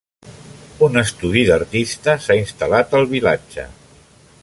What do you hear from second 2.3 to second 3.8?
instal·lat al vilatge.